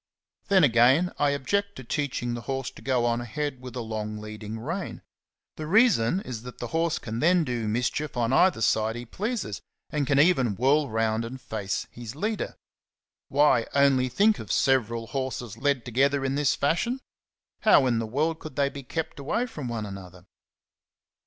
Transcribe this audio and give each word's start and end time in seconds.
Then 0.47 0.63
again 0.63 1.11
I 1.19 1.29
object 1.29 1.75
to 1.75 1.83
teaching 1.83 2.33
the 2.33 2.41
horse 2.49 2.71
to 2.71 2.81
go 2.81 3.05
on 3.05 3.21
ahead 3.21 3.61
with 3.61 3.75
a 3.75 3.81
long 3.81 4.17
leading 4.17 4.59
rein. 4.59 5.03
The 5.57 5.67
reason 5.67 6.21
is 6.21 6.41
that 6.41 6.57
the 6.57 6.69
horse 6.69 6.97
can 6.97 7.19
then 7.19 7.43
do 7.43 7.67
mischief 7.67 8.17
on 8.17 8.33
either 8.33 8.61
side 8.61 8.95
he 8.95 9.05
pleases, 9.05 9.61
and 9.91 10.07
can 10.07 10.19
even 10.19 10.55
whirl 10.55 10.89
round 10.89 11.23
and 11.23 11.39
face 11.39 11.85
his 11.91 12.15
leader. 12.15 12.55
Why, 13.27 13.67
only 13.75 14.09
think 14.09 14.39
of 14.39 14.51
several 14.51 15.05
horses 15.05 15.55
led 15.59 15.85
together 15.85 16.25
in 16.25 16.33
this 16.33 16.55
fashion,— 16.55 17.01
how 17.61 17.85
in 17.85 17.99
the 17.99 18.07
world 18.07 18.39
could 18.39 18.55
they 18.55 18.69
be 18.69 18.81
kept 18.81 19.19
away 19.19 19.45
from 19.45 19.67
one 19.67 19.85
another? 19.85 20.25